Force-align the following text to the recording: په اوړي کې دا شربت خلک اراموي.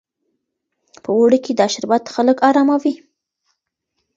په 1.03 1.09
اوړي 1.17 1.39
کې 1.45 1.51
دا 1.59 1.67
شربت 1.73 2.03
خلک 2.15 2.37
اراموي. 2.47 2.93